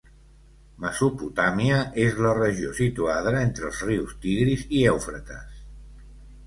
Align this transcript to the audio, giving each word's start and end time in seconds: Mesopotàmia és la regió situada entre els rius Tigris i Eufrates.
Mesopotàmia 0.85 1.77
és 2.05 2.17
la 2.27 2.31
regió 2.39 2.73
situada 2.81 3.35
entre 3.43 3.71
els 3.71 3.85
rius 3.91 4.19
Tigris 4.27 4.67
i 4.81 4.85
Eufrates. 4.95 5.63